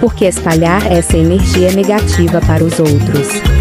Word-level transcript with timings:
Por 0.00 0.14
que 0.14 0.26
espalhar 0.26 0.90
essa 0.90 1.16
energia 1.16 1.72
negativa 1.72 2.40
para 2.40 2.62
os 2.62 2.78
outros? 2.78 3.57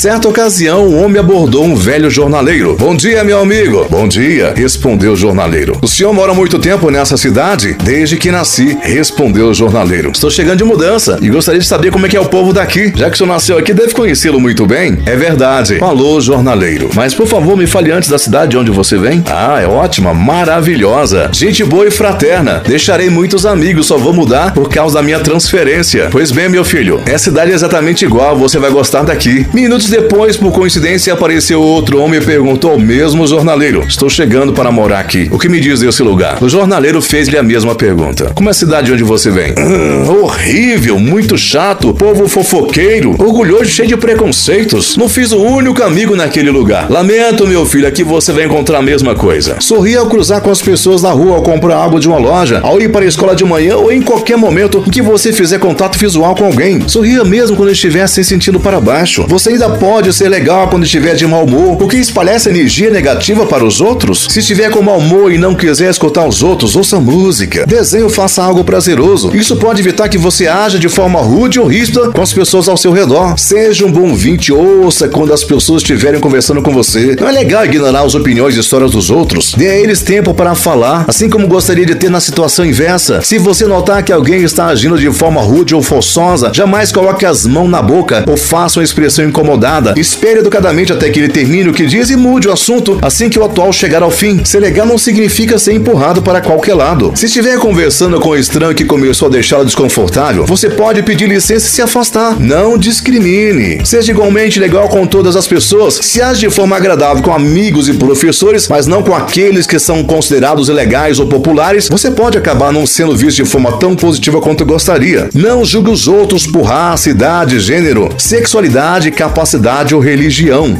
Certa 0.00 0.30
ocasião, 0.30 0.88
um 0.88 1.04
homem 1.04 1.20
abordou 1.20 1.62
um 1.62 1.76
velho 1.76 2.08
jornaleiro. 2.08 2.74
Bom 2.74 2.96
dia, 2.96 3.22
meu 3.22 3.38
amigo. 3.38 3.86
Bom 3.90 4.08
dia, 4.08 4.54
respondeu 4.56 5.12
o 5.12 5.16
jornaleiro. 5.16 5.76
O 5.82 5.86
senhor 5.86 6.10
mora 6.14 6.32
muito 6.32 6.58
tempo 6.58 6.90
nessa 6.90 7.18
cidade? 7.18 7.76
Desde 7.84 8.16
que 8.16 8.30
nasci, 8.30 8.78
respondeu 8.80 9.48
o 9.50 9.52
jornaleiro. 9.52 10.10
Estou 10.10 10.30
chegando 10.30 10.56
de 10.56 10.64
mudança 10.64 11.18
e 11.20 11.28
gostaria 11.28 11.60
de 11.60 11.66
saber 11.66 11.92
como 11.92 12.06
é 12.06 12.08
que 12.08 12.16
é 12.16 12.20
o 12.20 12.24
povo 12.24 12.50
daqui. 12.50 12.90
Já 12.96 13.10
que 13.10 13.14
o 13.14 13.18
senhor 13.18 13.28
nasceu 13.30 13.58
aqui, 13.58 13.74
deve 13.74 13.92
conhecê-lo 13.92 14.40
muito 14.40 14.64
bem. 14.64 15.02
É 15.04 15.14
verdade, 15.14 15.78
falou 15.78 16.16
o 16.16 16.20
jornaleiro. 16.22 16.88
Mas 16.94 17.12
por 17.12 17.26
favor, 17.26 17.54
me 17.54 17.66
fale 17.66 17.92
antes 17.92 18.08
da 18.08 18.18
cidade 18.18 18.52
de 18.52 18.56
onde 18.56 18.70
você 18.70 18.96
vem. 18.96 19.22
Ah, 19.26 19.60
é 19.60 19.66
ótima, 19.66 20.14
maravilhosa. 20.14 21.28
Gente 21.30 21.62
boa 21.62 21.86
e 21.86 21.90
fraterna. 21.90 22.62
Deixarei 22.66 23.10
muitos 23.10 23.44
amigos, 23.44 23.88
só 23.88 23.98
vou 23.98 24.14
mudar 24.14 24.54
por 24.54 24.70
causa 24.70 24.94
da 24.94 25.02
minha 25.02 25.20
transferência. 25.20 26.08
Pois 26.10 26.32
bem, 26.32 26.48
meu 26.48 26.64
filho, 26.64 27.02
é 27.04 27.18
cidade 27.18 27.52
exatamente 27.52 28.06
igual, 28.06 28.34
você 28.34 28.58
vai 28.58 28.70
gostar 28.70 29.02
daqui. 29.02 29.46
Minutos 29.52 29.89
depois, 29.90 30.36
por 30.36 30.52
coincidência, 30.52 31.12
apareceu 31.12 31.60
outro 31.60 32.00
homem 32.00 32.20
e 32.20 32.24
perguntou 32.24 32.72
ao 32.72 32.78
mesmo 32.78 33.26
jornaleiro: 33.26 33.84
Estou 33.86 34.08
chegando 34.08 34.52
para 34.52 34.70
morar 34.70 35.00
aqui. 35.00 35.28
O 35.32 35.38
que 35.38 35.48
me 35.48 35.60
diz 35.60 35.80
desse 35.80 36.02
lugar? 36.02 36.42
O 36.42 36.48
jornaleiro 36.48 37.02
fez-lhe 37.02 37.36
a 37.36 37.42
mesma 37.42 37.74
pergunta: 37.74 38.32
Como 38.34 38.48
é 38.48 38.52
a 38.52 38.54
cidade 38.54 38.92
onde 38.92 39.02
você 39.02 39.30
vem? 39.30 39.54
Hum, 39.58 40.22
horrível, 40.22 40.98
muito 40.98 41.36
chato, 41.36 41.92
povo 41.92 42.28
fofoqueiro, 42.28 43.10
orgulhoso, 43.18 43.66
cheio 43.66 43.88
de 43.88 43.96
preconceitos. 43.96 44.96
Não 44.96 45.08
fiz 45.08 45.32
o 45.32 45.38
único 45.42 45.82
amigo 45.82 46.14
naquele 46.14 46.50
lugar. 46.50 46.90
Lamento, 46.90 47.46
meu 47.46 47.66
filho, 47.66 47.86
aqui 47.86 48.04
você 48.04 48.32
vai 48.32 48.44
encontrar 48.44 48.78
a 48.78 48.82
mesma 48.82 49.14
coisa. 49.14 49.56
Sorri 49.60 49.96
ao 49.96 50.06
cruzar 50.06 50.40
com 50.40 50.50
as 50.50 50.62
pessoas 50.62 51.02
na 51.02 51.10
rua, 51.10 51.36
ao 51.36 51.42
comprar 51.42 51.76
algo 51.76 51.98
de 51.98 52.06
uma 52.06 52.18
loja, 52.18 52.60
ao 52.62 52.80
ir 52.80 52.90
para 52.90 53.04
a 53.04 53.08
escola 53.08 53.34
de 53.34 53.44
manhã 53.44 53.76
ou 53.76 53.92
em 53.92 54.02
qualquer 54.02 54.36
momento 54.36 54.84
em 54.86 54.90
que 54.90 55.02
você 55.02 55.32
fizer 55.32 55.58
contato 55.58 55.98
visual 55.98 56.34
com 56.34 56.44
alguém. 56.44 56.88
Sorria 56.88 57.24
mesmo 57.24 57.56
quando 57.56 57.72
estiver 57.72 58.06
se 58.06 58.22
sentindo 58.22 58.60
para 58.60 58.80
baixo. 58.80 59.26
Você 59.28 59.50
ainda 59.50 59.70
pode 59.80 60.12
ser 60.12 60.28
legal 60.28 60.68
quando 60.68 60.84
estiver 60.84 61.14
de 61.14 61.26
mau 61.26 61.44
humor, 61.44 61.76
porque 61.76 61.96
espalhar 61.96 62.34
essa 62.34 62.50
energia 62.50 62.90
negativa 62.90 63.46
para 63.46 63.64
os 63.64 63.80
outros. 63.80 64.26
Se 64.28 64.40
estiver 64.40 64.70
com 64.70 64.82
mau 64.82 64.98
humor 64.98 65.32
e 65.32 65.38
não 65.38 65.54
quiser 65.54 65.90
escutar 65.90 66.28
os 66.28 66.42
outros, 66.42 66.76
ouça 66.76 67.00
música. 67.00 67.64
Desenhe 67.66 68.04
ou 68.04 68.10
faça 68.10 68.42
algo 68.42 68.62
prazeroso. 68.62 69.34
Isso 69.34 69.56
pode 69.56 69.80
evitar 69.80 70.10
que 70.10 70.18
você 70.18 70.46
haja 70.46 70.78
de 70.78 70.88
forma 70.90 71.18
rude 71.20 71.58
ou 71.58 71.66
ríspida 71.66 72.10
com 72.10 72.20
as 72.20 72.30
pessoas 72.30 72.68
ao 72.68 72.76
seu 72.76 72.92
redor. 72.92 73.38
Seja 73.38 73.86
um 73.86 73.90
bom 73.90 74.10
ouvinte, 74.10 74.52
ouça 74.52 75.08
quando 75.08 75.32
as 75.32 75.42
pessoas 75.42 75.80
estiverem 75.80 76.20
conversando 76.20 76.60
com 76.60 76.72
você. 76.72 77.16
Não 77.18 77.28
é 77.28 77.32
legal 77.32 77.64
ignorar 77.64 78.02
as 78.02 78.14
opiniões 78.14 78.54
e 78.56 78.60
histórias 78.60 78.90
dos 78.90 79.08
outros. 79.08 79.54
Dê 79.56 79.68
a 79.68 79.78
eles 79.78 80.02
tempo 80.02 80.34
para 80.34 80.54
falar, 80.54 81.06
assim 81.08 81.30
como 81.30 81.48
gostaria 81.48 81.86
de 81.86 81.94
ter 81.94 82.10
na 82.10 82.20
situação 82.20 82.66
inversa. 82.66 83.22
Se 83.22 83.38
você 83.38 83.64
notar 83.66 84.02
que 84.02 84.12
alguém 84.12 84.42
está 84.42 84.66
agindo 84.66 84.98
de 84.98 85.10
forma 85.10 85.40
rude 85.40 85.74
ou 85.74 85.82
forçosa, 85.82 86.50
jamais 86.52 86.92
coloque 86.92 87.24
as 87.24 87.46
mãos 87.46 87.70
na 87.70 87.80
boca 87.80 88.24
ou 88.28 88.36
faça 88.36 88.78
uma 88.78 88.84
expressão 88.84 89.24
incomodada 89.24 89.69
Espere 89.96 90.40
educadamente 90.40 90.92
até 90.92 91.08
que 91.10 91.20
ele 91.20 91.28
termine 91.28 91.68
o 91.68 91.72
que 91.72 91.86
diz 91.86 92.10
e 92.10 92.16
mude 92.16 92.48
o 92.48 92.52
assunto 92.52 92.98
assim 93.00 93.28
que 93.28 93.38
o 93.38 93.44
atual 93.44 93.72
chegar 93.72 94.02
ao 94.02 94.10
fim. 94.10 94.44
Ser 94.44 94.58
legal 94.58 94.84
não 94.84 94.98
significa 94.98 95.60
ser 95.60 95.74
empurrado 95.74 96.22
para 96.22 96.40
qualquer 96.40 96.74
lado. 96.74 97.12
Se 97.14 97.26
estiver 97.26 97.56
conversando 97.58 98.18
com 98.18 98.30
um 98.30 98.36
estranho 98.36 98.74
que 98.74 98.84
começou 98.84 99.28
a 99.28 99.30
deixá-lo 99.30 99.64
desconfortável, 99.64 100.44
você 100.44 100.68
pode 100.68 101.04
pedir 101.04 101.28
licença 101.28 101.68
e 101.68 101.70
se 101.70 101.82
afastar. 101.82 102.40
Não 102.40 102.76
discrimine. 102.76 103.86
Seja 103.86 104.10
igualmente 104.10 104.58
legal 104.58 104.88
com 104.88 105.06
todas 105.06 105.36
as 105.36 105.46
pessoas. 105.46 105.94
Se 106.02 106.20
age 106.20 106.40
de 106.40 106.50
forma 106.50 106.76
agradável 106.76 107.22
com 107.22 107.32
amigos 107.32 107.88
e 107.88 107.94
professores, 107.94 108.66
mas 108.68 108.88
não 108.88 109.04
com 109.04 109.14
aqueles 109.14 109.68
que 109.68 109.78
são 109.78 110.02
considerados 110.02 110.68
ilegais 110.68 111.20
ou 111.20 111.26
populares, 111.26 111.88
você 111.88 112.10
pode 112.10 112.36
acabar 112.36 112.72
não 112.72 112.86
sendo 112.86 113.16
visto 113.16 113.36
de 113.36 113.48
forma 113.48 113.78
tão 113.78 113.94
positiva 113.94 114.40
quanto 114.40 114.66
gostaria. 114.66 115.28
Não 115.32 115.64
julgue 115.64 115.90
os 115.90 116.08
outros 116.08 116.44
por 116.44 116.62
raça, 116.62 117.10
idade, 117.10 117.60
gênero, 117.60 118.08
sexualidade, 118.18 119.12
capacidade 119.12 119.59
ou 119.94 120.00
religião. 120.00 120.74